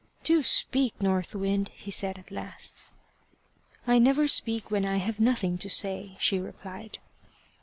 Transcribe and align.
"Do 0.23 0.41
speak, 0.41 0.99
North 0.99 1.35
Wind," 1.35 1.69
he 1.75 1.91
said 1.91 2.17
at 2.17 2.31
last. 2.31 2.85
"I 3.85 3.99
never 3.99 4.27
speak 4.27 4.71
when 4.71 4.83
I 4.83 4.97
have 4.97 5.19
nothing 5.19 5.59
to 5.59 5.69
say," 5.69 6.15
she 6.19 6.39
replied. 6.39 6.97